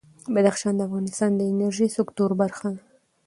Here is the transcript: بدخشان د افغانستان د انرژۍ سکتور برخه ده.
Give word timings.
بدخشان 0.33 0.73
د 0.75 0.81
افغانستان 0.87 1.31
د 1.35 1.41
انرژۍ 1.51 1.89
سکتور 1.97 2.29
برخه 2.41 2.67
ده. 2.75 2.81